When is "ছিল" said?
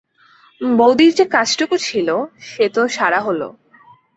1.77-2.07